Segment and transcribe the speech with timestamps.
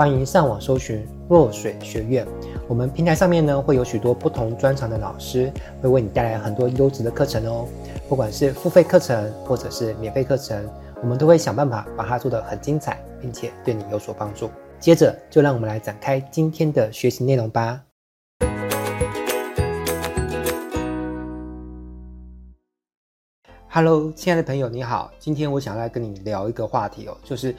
[0.00, 2.26] 欢迎上网搜寻若水学院。
[2.66, 7.68] 我们平台上面呢会有许多不同专长的老师，会为你带来很多优质的课程哦。
[8.08, 10.66] 不管是付费课程或者是免费课程，
[11.02, 14.50] 我们都会想办法把它做得很精彩，并且对你有所帮助。
[14.78, 17.82] 接着就让我们来展开今天的学习内容吧。
[23.68, 25.12] Hello，亲爱的朋友，你好。
[25.18, 27.54] 今天我想来跟你聊一个话题哦，就是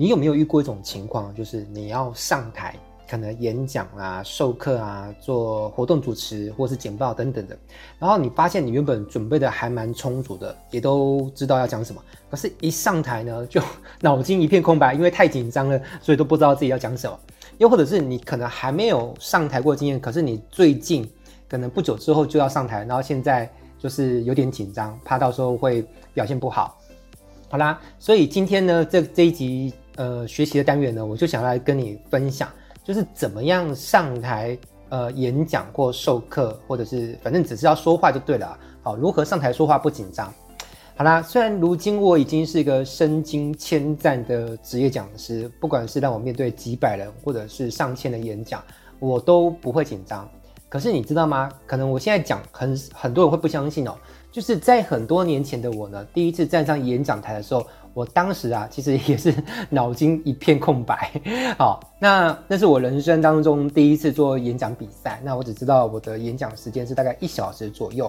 [0.00, 2.72] 你有没有遇过一种情况，就是你要上台，
[3.10, 7.58] 可能演讲啊、授课啊、做活动主持或是简报等等的，
[7.98, 12.00] 然后你发现你原本准备的还蛮充足的，也都知道要讲什么，
[12.30, 13.60] 可是一上台呢，就
[14.00, 17.18] 脑筋一片空白，因为太紧张了，所以都不知道自己要讲什么。
[17.58, 21.04] 又或者是你可能还没有上台过经验，可是你最近
[21.48, 23.50] 可能不久之后就要上台，然后现在。
[23.80, 26.76] 就是有点紧张，怕到时候会表现不好。
[27.48, 32.48] 好啦，所以今天呢，这这一集呃学习的单元呢，我就想来跟你分享，
[32.82, 34.56] 就是怎么样上台
[34.88, 38.58] 呃演讲或授课，或者是反正只是要说话就对了。
[38.82, 40.32] 好，如何上台说话不紧张？
[40.96, 48.62] 好啦，虽然如今我已经是一个身经千战的职业讲师，不管是让我面对几百人或者是上千的演讲，
[48.98, 50.28] 我都不会紧张。
[50.68, 51.48] 可是你知道吗？
[51.66, 53.94] 可能我现在讲很很多人会不相信哦。
[54.30, 57.66] 就是在很多年前的我呢，第一次站上演讲台的时候，
[57.98, 59.34] 我当时啊， 其实也是
[59.68, 61.10] 脑筋一片空白。
[61.58, 65.20] 好，那那是我人生当中第一次做演讲比赛。
[65.24, 68.08] 那我只知道我的演讲时间是大概一小时左右。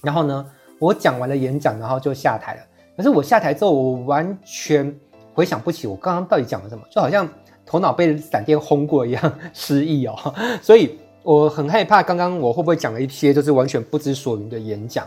[0.00, 0.46] 然后呢，
[0.78, 2.60] 我讲完了演讲，然后就下台了。
[2.96, 4.94] 可是我下台之后，我完全
[5.34, 7.28] 回想不起我刚刚到底讲了什么，就好像
[7.66, 10.14] 头脑被闪电轰过一样失忆哦。
[10.62, 10.98] 所以。
[11.22, 15.06] 我很害怕，刚刚我会不会讲了一些就是完全不知所云的演讲？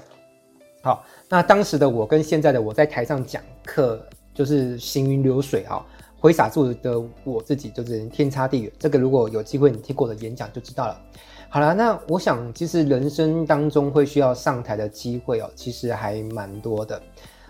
[0.84, 5.82] 好，那当时的我跟现在的我在台上讲课，就是行云流水啊，
[6.20, 8.72] 挥洒住的我自己就是天差地远。
[8.78, 11.02] 这个如果有机会你听过的演讲就知道了。
[11.48, 17.02] 好了，那我想其实人生当中会需要上台的机会哦，其实还蛮多的。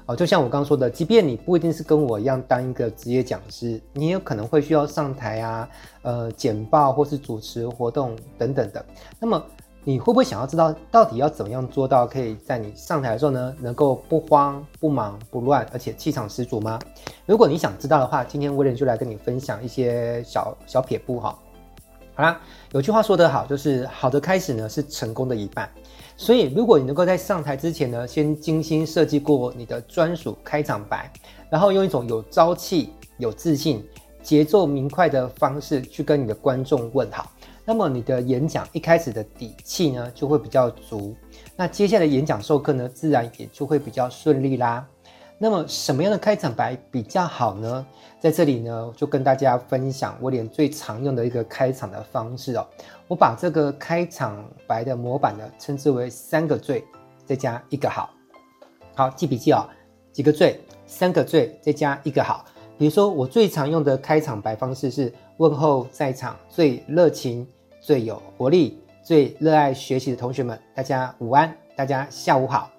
[0.06, 5.68] 哦，就像我刚刚说的，即便你不一定是跟我一样当一个职业讲师，你也可能会需要上台啊，
[6.04, 8.86] 呃，简报或是主持活动等等的。
[9.20, 9.44] 那么
[9.86, 16.80] 你会不会想要知道，到底要怎么样做到可以在你上台的时候呢，能够不慌不忙不乱，而且气场十足吗？
[17.26, 21.38] 如果你想知道的话，今天威廉就来跟你分享一些小小撇步哈。
[22.16, 22.40] 好啦，
[22.72, 25.70] 有句话说得好，就是好的开始呢是成功的一半。
[26.16, 31.12] 所以，如果你能够在上台之前呢，先精心设计过你的专属开场白，
[31.50, 33.84] 然后用一种有朝气、有自信、
[34.22, 37.32] 节奏明快的方式去跟你的观众问好，
[37.66, 41.16] 那么你的演讲一开始的底气呢就会比较足，
[41.56, 44.86] 那接下来演讲授课呢，自然也就会比较顺利啦。
[45.38, 47.86] 那么什么样的开场白比较好呢？
[48.20, 52.66] 在这里呢，就跟大家分享威廉最常用的一个开场的方式哦。
[53.08, 56.84] 我把这个开场白的模板呢，称之为三个最
[57.26, 58.10] 再加一个好。
[58.96, 59.68] 好，记笔记、哦，
[60.12, 62.46] 几个最，三个最再加一个好。
[62.78, 67.48] 比如说，我最常用的开场白方式是问候在场最热情、
[67.82, 72.70] 最有活力、最热爱学习的同学们，大家午安，大家下午好。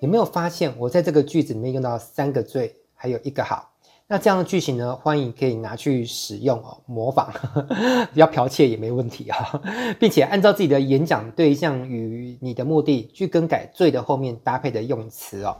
[0.00, 3.70] 有没有发现我在这个句子里面用到三个最，还有一个好？
[4.06, 9.62] 那这样的句型呢，欢迎可以拿去使用哦，模仿，呵呵，要剽窃也没问题啊，
[9.98, 15.56] 并且按照自己的演讲对象与你的目的去更改最的后面搭配的用词哦。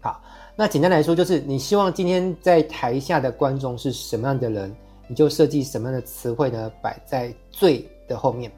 [0.00, 0.22] 好，
[0.56, 4.74] 那简单来说就是你希望今天在台下的观众是什么样的人，
[5.10, 8.50] 你就设计什么样的词汇呢，摆在最的后面。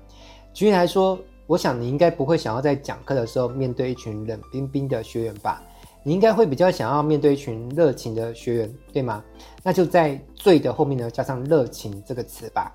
[0.54, 1.18] 举例来说。
[1.48, 5.60] 我想你应该不会想要在讲课的时候面对一群冷冰冰的学员吧？
[6.02, 9.22] 你应该会比较想要面对一群热情的学员，对吗？
[9.62, 12.72] 那就在“最”的后面呢，加上“热情”这个词吧。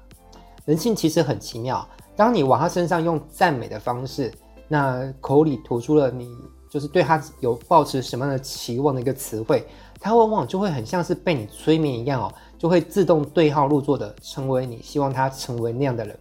[0.65, 4.31] 人性其实很奇妙，当你往他身上用赞美的方式，
[4.67, 6.29] 那口里吐出了你
[6.69, 9.65] 就是对他有抱持什么样的期望的一个词汇，
[9.99, 16.17] 他往往就会很像是被你催眠一样哦，就会自动对号入座的成为你希望他成为那样的人。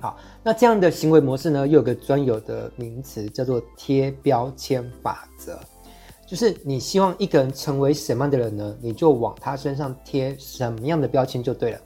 [0.00, 5.58] 好，那这样的行为模式呢，又有个专有的名词，叫做贴标签法则。
[6.26, 8.76] 就是你希望一个人成为什么样的人呢？
[8.80, 11.80] 你就往他身上贴什么样的标签就对了。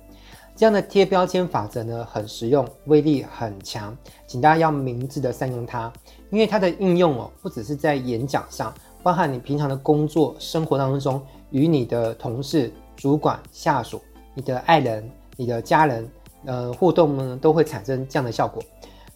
[0.54, 3.96] 这样的贴标签法则呢，很实用，威力很强，
[4.26, 5.90] 请大家要明智的善用它，
[6.30, 12.70] 因为它的应用哦，不只是在演讲上，包含你平常的工作生活当中，与你的同事、
[13.02, 14.00] 主管、下属、
[14.32, 16.08] 你的爱人、你的家人，
[16.44, 18.62] 呃，互动呢，都会产生这样的效果。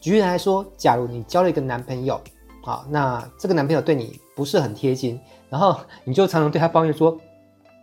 [0.00, 2.20] 举例来说，假如你交了一个男朋友，
[2.64, 7.16] 好，那这个男朋友对你不是很贴心，然后 你就常常对他抱怨说：“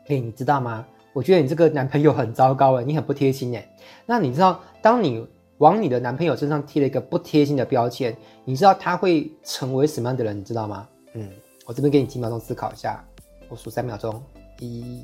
[0.09, 0.85] 哎，你知道吗？
[1.13, 3.65] 我觉得你这个男朋友很糟糕哎，你很不贴心哎。”
[4.05, 5.25] 那你知道，当你
[5.59, 8.13] 往你的男朋友身上贴了一个不贴心的标签，
[8.44, 10.38] 你知道他会成为什么样的人？
[10.38, 10.85] 你知道吗？
[11.13, 11.29] 嗯，
[11.65, 13.01] 我这边给你几秒钟思考一下，
[13.47, 14.21] 我数三秒钟，
[14.59, 15.01] 一、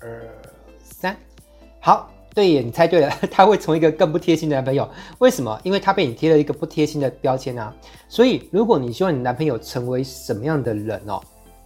[0.00, 0.28] 二、
[0.82, 1.16] 三，
[1.80, 2.10] 好。
[2.34, 4.88] 对耶，你猜对了， 他会成为一个更不贴心的男朋友。
[5.18, 5.58] 为什么？
[5.64, 7.74] 因为他被你贴了一个不贴心的标签啊。
[8.08, 11.20] 所以，如果你希望你男朋友成为什么样的人哦，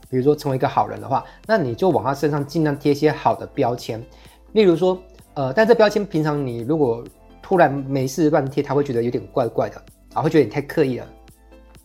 [0.08, 4.02] 比如说成为一个好人的话，那你就往他身上尽量贴一些好的标签。
[4.52, 4.99] 例如说，
[5.34, 7.05] 呃，但这标签平常你如果
[7.43, 9.82] 突然没事乱贴，他会觉得有点怪怪的
[10.14, 11.06] 啊，会觉得你太刻意了。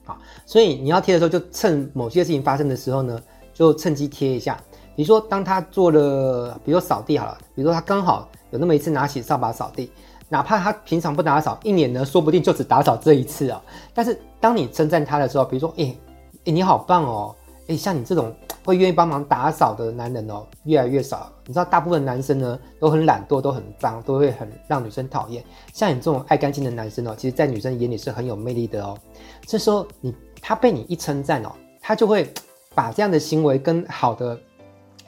[0.05, 3.21] 好，所以你要贴的时候，就趁某些事情发生的时候呢，
[3.53, 4.57] 就趁机贴一下。
[4.97, 8.27] 比如说，当他做了，比如说扫地好了，比如说他刚好。
[8.49, 9.91] 有那么一次拿起扫把扫地，
[10.29, 13.61] 哪怕他平常不打扫，一年呢，说不定就只打扫这一次啊。
[13.93, 15.97] 但是当你称赞他的时候，比如说，哎、欸
[16.45, 17.35] 欸，你好棒哦，
[17.67, 18.33] 哎、像你这种
[18.63, 21.29] 会愿意帮忙打扫的男人哦，越来越少。
[21.45, 25.43] 你知道，大部分男生呢都很懒惰，都很脏，都会很让女生讨厌。
[25.73, 28.97] 像你这种爱干净的男生哦，其实在女生眼里是很有魅力的哦。
[29.45, 31.51] 这时候你他被你一称赞哦，
[31.81, 32.33] 他就会
[32.73, 34.39] 把这样的行为跟好的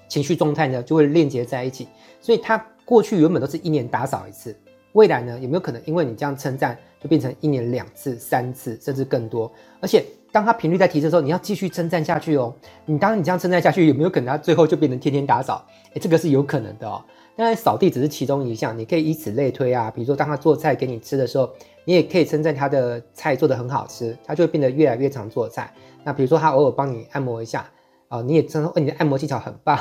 [0.09, 1.87] 情绪状态呢就会链接在一起，
[2.19, 2.61] 所以他。
[2.89, 4.57] 过去原本都是一年打扫一次，
[4.93, 9.51] 未来呢有没有可能因为你这样称赞，就变成一年两次、三次，甚至更多？
[9.79, 12.51] 而且当他频率在提升的时候，你要继续称赞下去哦。
[12.87, 15.63] 你当你这样称赞下去，有没有可能他最后就变成天天打扫？
[15.93, 16.99] 诶，这个是有可能的哦。
[17.35, 19.91] 当然扫地只是其中一项，你可以以此类推啊。
[19.91, 21.47] 比如说当他做菜给你吃的时候，
[21.85, 25.71] 你也可以称赞他的菜做得很好吃，他就会变得越来越常做菜。
[26.03, 27.69] 那比如说他偶尔帮你按摩一下。
[28.09, 29.77] 哦，你也真说，你的按摩技巧很棒，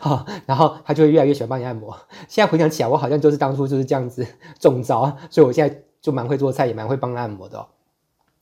[0.00, 1.92] 哈、然后他就会越来越喜欢帮你按摩。
[2.28, 4.24] 现在回想起来，我好像就是当初就是这样子
[4.60, 7.66] 中招，所以我现在就蛮会做菜，也蛮会帮他按摩的、哦。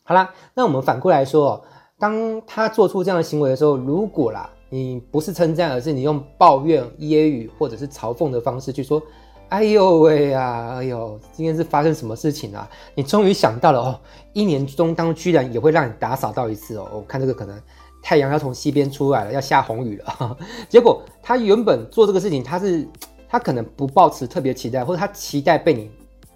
[0.03, 1.65] 好啦，那我们反过来说，
[1.99, 9.03] 当他做出这样的行为的时候，如果啦，你不是称赞，而是你用抱怨、揶揄或者是嘲讽的方式去说，
[9.49, 12.69] 哎呦喂呀，哎呦，今天是发生什么事情啊？
[12.95, 13.99] 你终于想到了哦，
[14.35, 17.59] 一年中当居然也会让你打扫到一次哦，我看这个可能。
[18.03, 20.37] 太阳要从西边出来了，要下红雨了。
[20.69, 22.87] 结果他原本做这个事情，他是
[23.29, 25.91] 他可能不抱持特别期待，或者他期待被你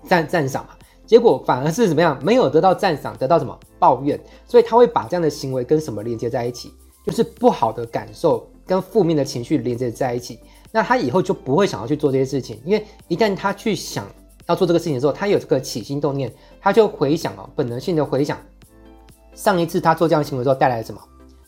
[0.05, 0.71] 赞赞赏嘛。
[1.05, 2.19] 结果反而是怎么样？
[2.25, 4.19] 没有得到赞赏，得到什么抱怨？
[4.47, 6.73] 所以他会把这样的行为跟什么连接在一起？
[7.05, 10.41] 就是不好的感受跟负面的情绪连接在一起。
[10.73, 14.05] 那他以后就不会想要去做这些事情，因为一旦他去想
[14.47, 18.37] 要做这个事情的时候，他有这个起心动念，他就回想哦，本能性的回想
[19.35, 21.01] 上一次他做这样的行为之后带来了什么。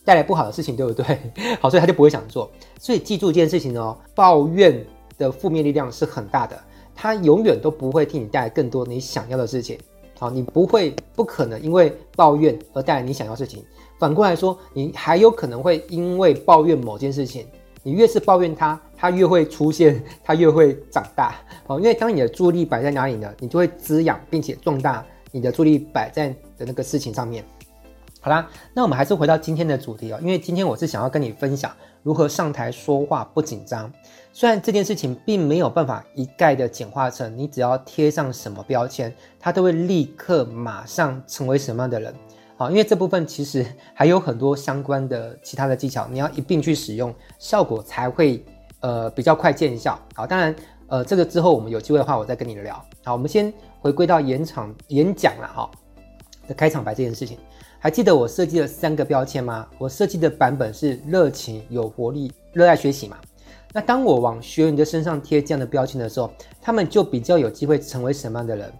[0.08, 1.04] 带来不好的事情，对不对？
[1.60, 2.50] 好，所以他就不会想做。
[2.80, 4.82] 所以记住一件事情哦，抱怨
[5.18, 6.58] 的负面力量是很大的，
[6.94, 9.78] 它永远都不会替你带来更多你想要的事情。
[10.18, 13.62] 好，你不会，不可能因为抱怨而带来你想要的事情。
[13.98, 17.46] 反过来说，你还有可能会因为抱怨某件事情，
[17.82, 21.34] 你越是抱怨它，它越会出现，它越会长大。
[21.66, 23.30] 好，因为当你的注意力摆在哪里呢？
[23.40, 27.44] 你就会滋养并且壮大你的注意力摆在的那个事情上面。
[28.28, 33.90] 好啦，那我们还是回到今天的主题哦，因为今天我是想要跟你分享如何上台说话不紧张。
[34.34, 42.14] 虽然这件事情并没有办法一概的简化成你只要贴上什么标签，他都会立刻马上成为什么样的人。
[42.58, 48.44] 好，因为这部分其实还有很多相关的其他的技巧，你要一并去使用，效果才会
[48.80, 49.98] 呃比较快见效。
[50.14, 50.54] 好，当然
[50.88, 52.74] 呃这个之后我们有机会的话，我再跟你聊。
[53.02, 55.70] 好，我们先回归到演场演讲了哈
[56.46, 57.38] 的开场白这件事情。
[57.80, 59.64] 还记得我设计了三个标签吗？
[59.78, 63.16] 我设计的版本是热情、有活力、热爱学习嘛。
[63.72, 66.28] 那当我往学员的身上贴这样的标签的时候，
[66.60, 68.72] 他们就比较有机会成为什么样的人？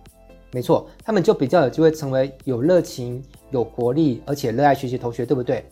[0.50, 5.64] 没错，他们就比较有机会成为有热情、有活力，而且热爱学习的同学，对不对？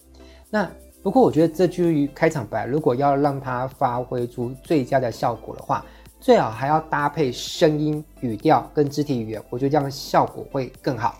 [0.49, 0.71] 那
[1.03, 5.85] 不过我觉得这句开场白，如果要让它发挥出最佳的效果的话，
[6.21, 11.19] 最好还要搭配声音、语调跟肢体语言，我觉得这样效果会更好。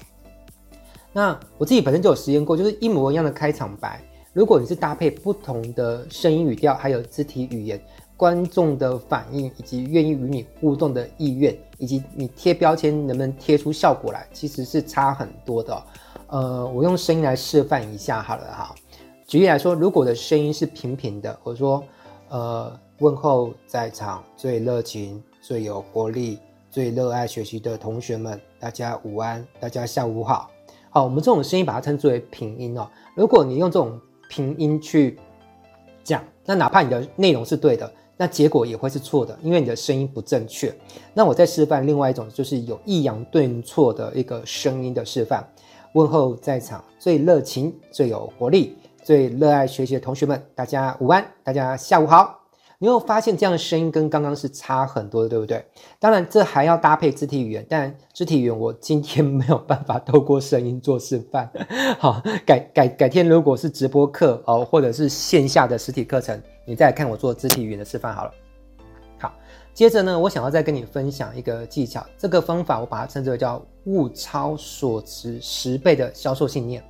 [1.17, 3.99] 那我自己本身就有实验过，就是一模一样的开场白，
[4.35, 7.81] 如果你是搭配不同的声音语调，还有肢体语言，
[8.19, 15.83] 观众的反应，以及愿意与你互动的意愿，以及你贴标签能不能贴出效果来，其实是差很多的。
[16.27, 18.75] 呃，我用声音来示范一下好了哈。
[19.27, 21.83] 举例来说，如果我的声音是平平的，我说，
[22.29, 26.39] 呃，问候在场最热情、最有活力。
[26.71, 30.51] 最热爱学习的同学们，大家午安，大家下午好。
[30.97, 32.89] 好，我们这种声音把它称之为平音哦。
[33.15, 34.01] 如果你用这种
[34.31, 35.19] 平音去
[36.03, 40.75] 讲，那哪怕你的内容是对的，那结果也会是错的，因为你的声音不正确。
[41.13, 45.47] 那我再示范另外一种，就是有抑扬顿挫的一个声音的示范。
[45.93, 48.75] 问候在场最热情、最有活力、
[49.05, 52.46] 最热爱学习的同学们，大家午安，大家下午好。
[52.79, 55.65] 你会发现这样的声音跟刚刚是差很多的，对不对？
[55.99, 61.51] 当然，这还要搭配肢体语言，但肢体语言我今天没有办法透过声音做示范。
[61.99, 68.31] 好，改改改天如果是直播课哦，或者是线下的实体课程，你再看我做肢体语言的示范好了。
[69.19, 69.33] 好，
[69.73, 76.85] 接着呢，我想要再跟你分享一个技巧，这个方法我把它称之为叫物超所值十倍的销售信念。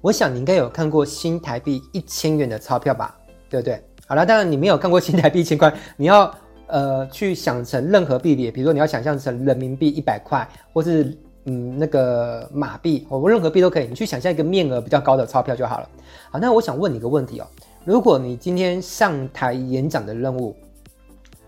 [0.00, 3.16] 我想你应该有看过新台币一千元的钞票吧，
[3.48, 3.84] 对不对？
[4.10, 6.28] 好了，当然你没有看过新台币一千块，你要
[6.66, 15.88] 呃去想成任何币别，比如说你要想象成人民币一百块，或是嗯那个马币，我任何币都可以，你去想象一个面额比较高的钞票就好了。
[16.28, 17.46] 好，那我想问你一个问题哦，
[17.84, 20.56] 如果你今天上台演讲的任务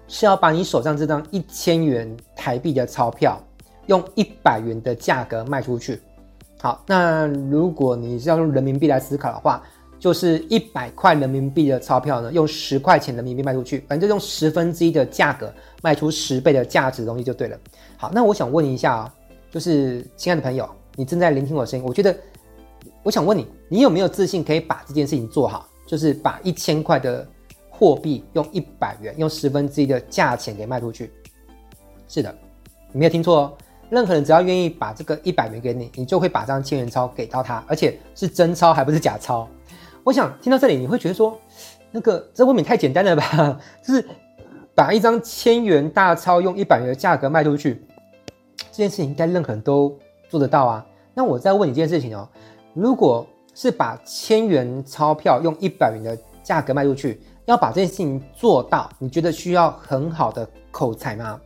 [0.06, 3.40] 是要把你手上这张一千元台币的钞票
[3.86, 6.00] 用一百元的价格卖出去，
[6.60, 9.60] 好，那如果你是要用人民币来思考的话。
[10.02, 17.56] 就是一百块人民币的钞票呢，用十块钱人民币卖出去，反正就用十分之一的价格卖出十倍的价值的东西就对了。
[17.96, 19.14] 好，那我想问一下啊，
[19.48, 22.16] 就是亲爱的朋友，你正在聆听我的声音，我觉得，
[23.04, 25.68] 我想问你，你有没有自信可以把这件事情做好？
[25.86, 27.24] 就是把一千块的
[27.70, 31.12] 货币用一百元，用十分之一的价钱给卖出去？
[32.08, 32.34] 是的，
[32.90, 33.52] 你没有听错哦。
[33.88, 39.48] 任何人只要愿意把这个一百元给你，你就会把这张千元钞给到他，而且是真钞，还不是假钞。
[40.04, 41.38] 我想听到这里，你会觉得说，
[41.90, 43.58] 那个这未免太简单了吧？
[43.82, 44.04] 就是
[44.74, 47.84] 把一张千元大钞用一百元的价格卖出去，
[48.56, 49.96] 这件事情应该任何人都
[50.28, 50.84] 做得到啊。
[51.14, 52.28] 那我再问你一件事情哦，
[52.74, 61.40] 如果是把千元钞票用一百元的价格卖出去，要把这件事情做到，你觉得需要很好的口才吗？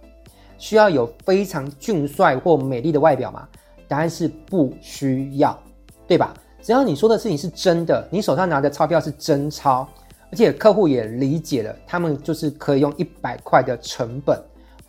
[0.57, 3.47] 需要有非常俊帅或美丽的外表吗？
[3.87, 5.59] 答案是不需要，
[6.07, 6.33] 对吧？
[6.67, 9.87] 只要你说的事情是真的，你手上拿的钞票是真钞，
[10.33, 14.37] 而且客户也理解了，他们就是可以用一百块的成本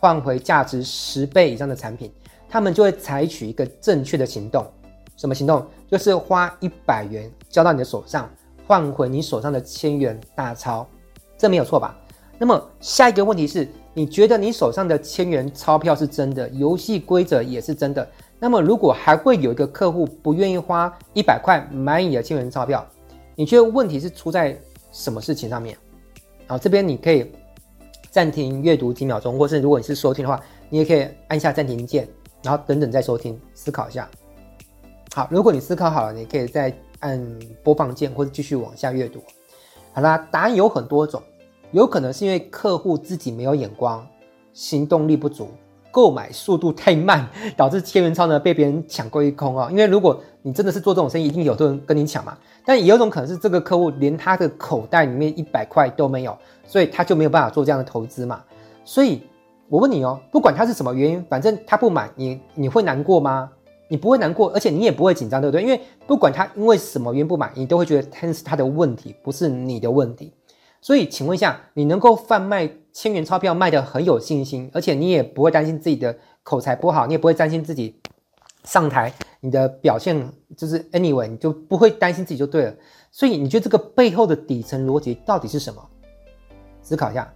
[0.00, 2.10] 换回价值十倍以上的产品，
[2.48, 4.66] 他们就会采取一个正确的行动。
[5.16, 5.64] 什么行动？
[5.88, 8.28] 就是花一百元交到你的手上，
[8.66, 10.84] 换回你手上的千元大钞，
[11.36, 11.96] 这没有错吧？
[12.38, 18.04] 那么下一个问题是，你觉得你手上的千元钞票是真的，游戏规则也是真的？
[18.40, 22.86] 那么，如果还会有一个客户不愿意花一百块买你的千元钞票，
[23.34, 24.56] 你觉得问题是出在
[24.92, 25.76] 什么事情上面？
[26.46, 27.32] 好，这边你可以
[28.10, 30.40] 暂停阅读几秒钟，或是如果你是收听的话，
[30.70, 32.08] 你也可以按下暂停键，
[32.42, 34.08] 然后等等再收听，思考一下。
[35.14, 39.20] 好，如果你思考好了，你可以再按播放键，或者继续往下阅读。
[39.92, 41.20] 好啦，答案有很多种，
[41.72, 44.06] 有可能是因为客户自己没有眼光，
[44.52, 45.48] 行动力不足。
[45.90, 49.68] 购买速度太慢，导致千元钞呢被别人抢购一空啊！
[49.70, 52.36] 因为如果你真的是做这种生意，一定有的人跟你抢嘛。
[52.64, 58.42] 但也有种可能是这个客户连他的口袋里面一百块都没有，所以他就没有办法做这样的投资嘛。
[58.84, 59.22] 所以
[59.68, 63.50] 我问你哦，不管他是什么原因，反正他不买，你你会难过吗？
[63.90, 65.62] 你不会难过，而且你也不会紧张，对不对？
[65.62, 70.30] 因为不管他因为什么原因不买，你都会觉得他是他的问题，不是你的问题。
[70.80, 78.00] 所以，请问一下，你能够贩卖千元钞票卖得很有信心，而且你也不会担心自己的口才不好，你也不会担心自己
[78.62, 82.74] 上台你的表现就是 anyway，你就不会担心自己就对了。
[83.10, 85.84] 所以，你觉得这个背后的底层逻辑到底是什么？
[86.80, 87.30] 思考一下，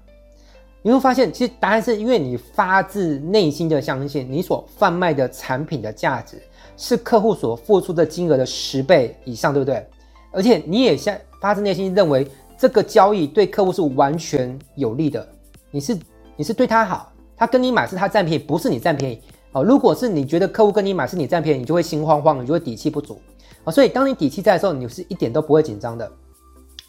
[0.80, 6.40] 你会发现，其实答案是因为你发自内心的相信，你所贩卖的产品的价值
[6.76, 9.84] 是客户所付出的金额的十倍以上，对不对？
[10.30, 12.24] 而且你也像发自内心认为。
[12.62, 15.26] 这个交易对客户是完全有利的，
[15.72, 15.98] 你是
[16.36, 19.64] 你是对他好，他跟你买是他占便宜，不是你占便宜哦。
[19.64, 23.20] 如果是你觉得客户跟你买是你占便宜，你就会心慌慌，你就会底气不足
[23.64, 23.72] 啊。
[23.72, 26.08] 所以当你底气在的时候，你是一点都不会紧张的。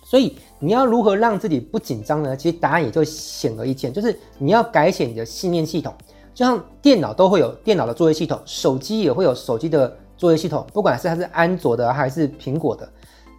[0.06, 2.38] 所以你要如何让自己不紧张呢？
[2.38, 5.92] 其实答案也就显而易见，就是你要改写你的信念系统。
[6.36, 12.88] 就像电脑都会有电脑的作业系统，手机也会有手机的作业系统，不管是它是安卓的还是苹果的。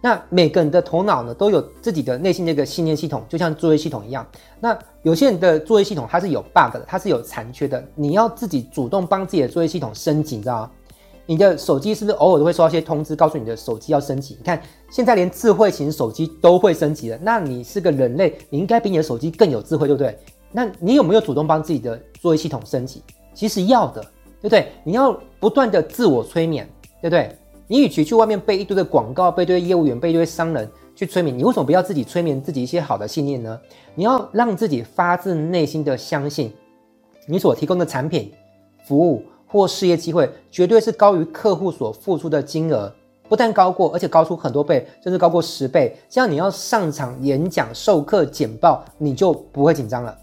[0.05, 4.23] 那每个人的头脑呢，都有自己的内心的一个信念系统，就像作业系统一样。
[4.59, 10.71] 那有些人的作业系统它是有 bug 的，它是有残缺的，你要自己主动帮自己的作业系统升级，你知道吗？
[11.25, 14.35] 你的手机是不是偶尔都会收到一些通知，告诉你的手机要升级？
[14.37, 20.15] 你看现在连智慧型手机都会升级了，那你是个人类，你应该比你的手机更有智慧，对不对？
[20.51, 23.01] 那你有没有主动帮自己的作业系统升级？
[23.33, 24.01] 其实要的，
[24.39, 24.67] 对不对？
[24.83, 26.69] 你要不断的自我催眠，
[27.01, 27.35] 对不对？
[27.67, 33.59] 你与其去外面被一堆的广告、被一堆业务员、被一堆商人去催眠，你为什么不要自己催眠自己一些好的信念呢？
[33.95, 36.53] 你要让自己发自内心的相信，
[37.27, 38.31] 你所提供的产品、
[38.85, 42.93] 服务或事业机会，绝对是高于客户所付出的金额，
[43.27, 45.97] 不但高过，而且高出很多倍，甚至高过十倍。
[46.07, 50.15] 这样你要上场演讲、授课、简报，你就不会紧张了。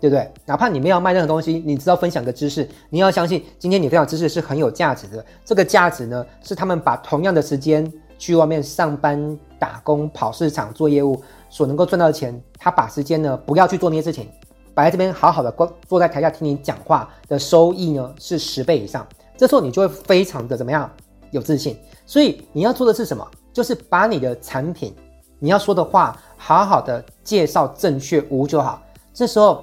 [0.00, 0.32] 对不对？
[0.46, 5.24] 哪怕你没有卖任何东西，你知道分享个知识，你要相信今天你分享知识是很有价值的。
[5.44, 14.26] 这个价值呢，是他们把同样的时间去外面上班、打工、跑市场、做业务所能够赚到的钱，他把时间呢不要去做那些事情，
[14.74, 15.54] 摆在这边好好的
[15.86, 19.06] 坐在台下听你讲话的收益呢是十倍以上。
[19.36, 20.90] 这时候你就会非常的怎么样
[21.30, 21.76] 有自信。
[22.06, 23.26] 所以你要做的是什么？
[23.52, 24.94] 就是把你的产品、
[25.38, 28.82] 你要说的话好好的介绍正确无就好。
[29.12, 29.62] 这时候。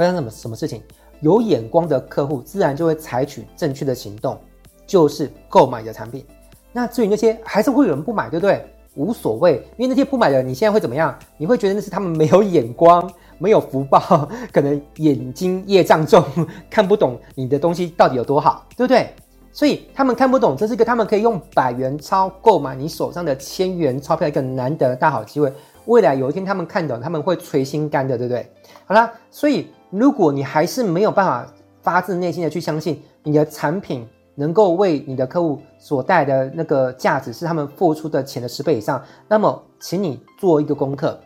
[0.00, 0.82] 发生什么什么事情？
[1.20, 4.38] 有眼光的客户自然就会采取正确的行动，
[4.86, 6.24] 就是购买你的产品。
[6.72, 8.64] 那至于那些还是会有人不买，对不对？
[8.94, 11.14] 无所谓，因为那些不买的，你现在会怎么样？
[11.36, 14.00] 你会觉得那是他们没有眼光， 没有福报，
[14.50, 16.24] 可能眼睛业障重，
[16.70, 19.10] 看不懂你的东西到底有多好，对不对？
[19.52, 25.52] 所以他们看不懂，这是一个他们可以用百元钞购买你手上的千元钞票一个难得的大好机会。
[25.84, 28.50] 未来有一天他们看懂，他们会垂心肝的，对不对？
[28.86, 29.66] 好啦，所以。
[29.90, 31.46] 如果你还是没有办法
[31.82, 34.06] 发自内心的去相信你的产品
[34.36, 41.18] 能够为你的客户所带的那个价值是他们付出的钱的十倍以上，那么请你做一个功课，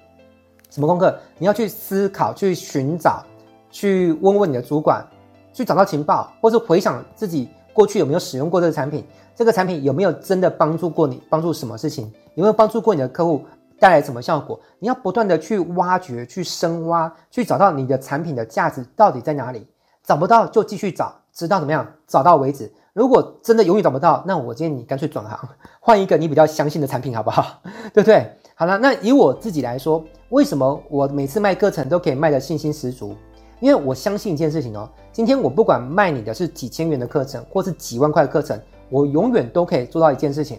[0.71, 1.17] 什么功课？
[1.39, 3.23] 你要去思考、去寻找、
[3.71, 5.07] 去问问你的主管，
[5.53, 9.05] 去找到情报，或是回想自己过去有没有使用过这个产品，
[9.35, 11.23] 这个产品有没有真的帮助过你？
[11.29, 12.11] 帮助什么事情？
[12.35, 13.45] 有没有帮助过你的客户？
[13.85, 14.59] 带来什么效果？
[14.79, 19.67] 你要不断的去挖掘、去深挖、去找到你的产品的价值到底在哪里。
[20.03, 22.73] 找不到就继续找，直到怎么样找到为止。
[22.95, 25.39] 如果真的永远找不到，那我建议你干脆转行，
[25.81, 27.61] 换一个你比较相信的产品，好不好？
[27.93, 28.27] 对不对？
[28.55, 33.15] 好了，那以我自己来说，为什么我每次卖课程都可以卖的信心十足？
[33.61, 40.59] 因为我相信一件事情哦，今天我不管卖你的是几千元的课程，或是几万块的课程，我永远都可以做到一件事情，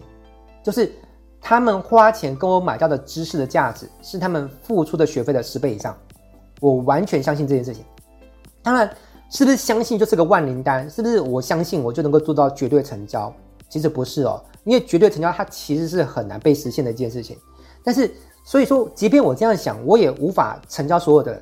[0.61, 0.93] 就是。
[1.47, 5.95] 他们花钱跟我买到的知识的价值是他们付出的学费的十倍以上，
[6.59, 7.85] 我完全相信这件事情。
[8.63, 8.89] 当然，
[9.29, 10.89] 是不是相信就是个万灵丹？
[10.89, 13.31] 是不是我相信我就能够做到绝对成交？
[13.69, 17.37] 其实不是哦，因为绝对成交它其实是很难被实现的一件事情。
[17.83, 18.11] 但是，
[18.43, 21.39] 所以说，即便我这样想，我也无法成交所有的。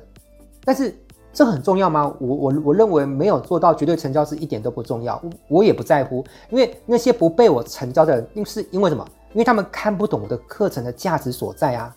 [0.66, 0.94] 但是，
[1.32, 2.14] 这很重要吗？
[2.20, 9.02] 我我我认为没有做到绝对成交是一点都不重要，我也不在乎，因为那些不被我成交的人，是因为什么？
[9.34, 11.94] 因为他们看不懂我的课程的价值所在啊，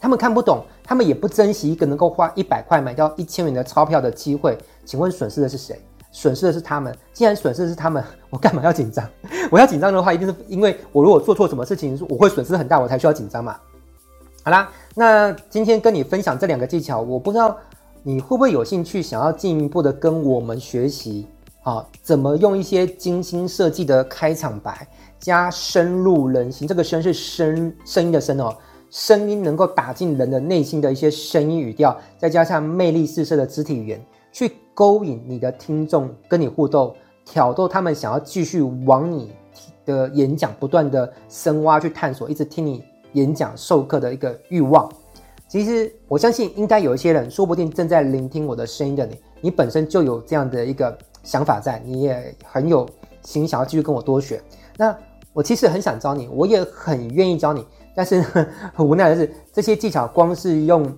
[0.00, 4.58] 他们看不懂，他们也不珍惜一个能够花一百块买到一千元的钞票的机会。
[4.84, 5.80] 请问损失的是谁？
[6.10, 6.92] 损失的是他们。
[7.12, 9.08] 既然损失的是他们， 我干嘛要紧张？
[9.50, 13.56] 我要紧张的话，一定是因为我如果做错什么事情，我会损失很大，我才需要紧张嘛。
[14.42, 17.56] 好啦，那今天跟你分享这两个技巧，我不知道
[18.02, 21.28] 你会不会有兴趣，想要进一步的跟我们学习
[21.62, 24.88] 啊，怎么用一些精心设计的开场白。
[25.20, 28.56] 加深入人心，这个声是声声音的声哦，
[28.90, 39.30] 声音能够打进人的内心的一些声音语调，再加上魅力四射的肢体语言，去勾引你的听众跟你互动，挑逗他们想要继续往你
[39.84, 44.90] 的演讲不断的深挖去探索，一直听你演讲授课的一个欲望。
[45.46, 52.88] 其实我相信，应该有一些人，说不定正在聆听我的声音的你，你本身就有这样的一个想法在，你也很有
[53.22, 54.40] 心想要继续跟我多学。
[54.76, 54.96] 那
[55.32, 57.64] 我其实很想教你，我也很愿意教你，
[57.94, 58.46] 但是很
[58.86, 60.92] 无奈的是，这些技巧光是用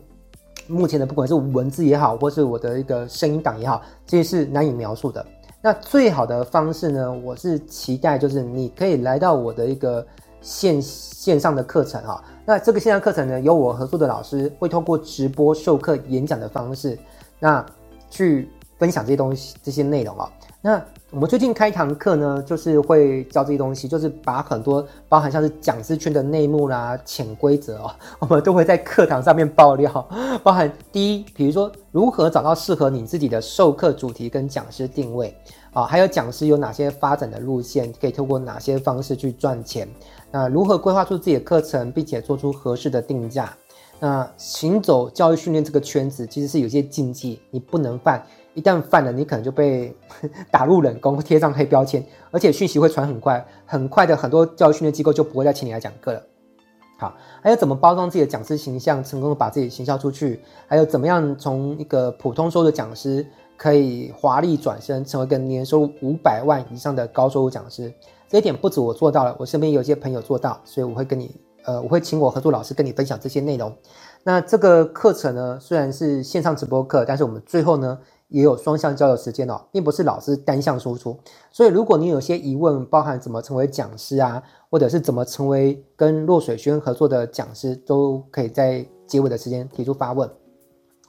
[0.68, 5.24] 目前的，不管是文字也好，或是我的一个声音档也好，这些是难以描述的。
[5.60, 10.04] 那最好的方式呢，我是期待就是你可以来到我的一个
[10.40, 12.22] 线线上的课程哈。
[12.44, 16.98] 那这个线上课程呢，由我合作的老师会通过直播授课、演讲的方式，
[17.38, 17.64] 那
[18.10, 20.28] 去分享这些东西、这些内容啊。
[20.60, 20.82] 那
[21.12, 30.08] 我们最近开一堂课呢，就是会教这些东西，就是把很多包含像是讲师圈的内幕啦、潜规则哦， 我们都会在课堂上面爆料。
[30.42, 35.36] 包含第一，比如说如何找到适合你自己的授课主题跟讲师定位
[35.74, 39.86] 啊，还有讲师有哪些发展的路线，可以透过哪些方式去赚钱。
[40.30, 43.54] 那如何规划出自己的课程，并且做出合适的定价。
[44.00, 48.24] 那行走教育训练这个圈子，其实是有些禁忌，你不能犯。
[48.54, 49.96] 一旦犯了，你可能就被
[50.50, 56.22] 打入冷宫，贴上黑标签，而且讯息会传很快，很快的，很多教育训练机构就不会再请你来讲课了。
[56.98, 67.92] 好，还有怎么包装自己的讲师形象，成功的把自己行销出去，还有怎么样从一个普通收的讲师可以华丽转身，成为一个年收入五百万以上的高收入讲师。
[68.28, 71.34] 这一点不止我做到了，我身边有些朋友做到，所以我会跟你，
[71.64, 73.74] 呃，我会请我合作老师跟你分享这些内容。
[74.22, 77.98] 那这个课程呢，虽然是线上直播课，但是我们最后呢，
[78.32, 81.16] 也有双向交流时间哦，并不是老师单向输出。
[81.50, 90.28] 所以如果你有些疑问，包含怎么成为讲师啊，或者是怎么成为跟落水轩合作的讲师，都可以在结尾的时间提出发问。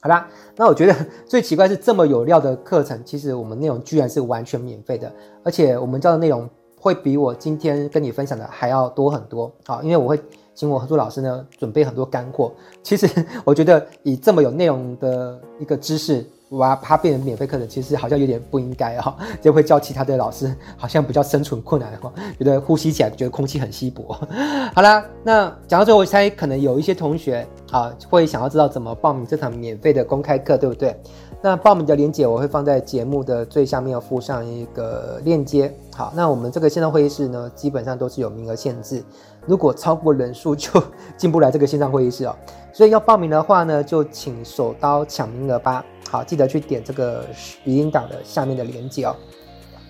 [0.02, 5.12] 好啦，那我觉得最奇怪是这么有料的课程，其实我们内容居然是完全免费的，
[5.44, 6.48] 而且我们教的内容。
[6.76, 10.22] 会比我今天跟你分享的还要多很多，啊，因为我会
[10.54, 12.52] 请我合作老师呢准备很多干货。
[12.84, 13.08] 其实
[13.46, 24.16] 我觉得以这么有内容的一个知识，我把它变成免费课程，其实好像有点不应该哈， 就会叫其他的老师好像比较生存困难哈，觉得呼吸起来觉得空气很稀薄。
[24.76, 30.96] 好啦，那讲到最后，我猜可能有一些同学啊会想要知道怎么报名这场免费的公开课，对不对？
[31.42, 35.74] 那报名的链接我会放在节目的最下面，附上一个链接。
[35.94, 39.04] 好，那我们这个线上会议室呢，基本上都是有名额限制，
[39.46, 40.84] 如果超过人数就
[41.18, 42.36] 进不来这个线上会议室哦。
[42.74, 45.86] 所以要报名的话呢，就请手刀抢名额吧。
[46.10, 47.26] 好，记得去点这个
[47.66, 49.16] 语音档的下面的链接哦。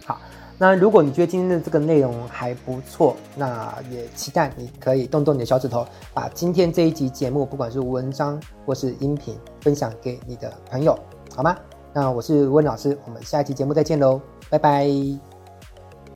[0.05, 0.19] 好，
[0.57, 10.97] 那如果你觉得今天的这个内容还不错，那也期待你可以动动你的小指头，把今天这一集节目，不管是文章或是音频，分享给你的朋友。
[11.35, 11.55] 好吗？
[11.93, 15.32] 那我是温老师，我们下一期节目再见喽，拜拜。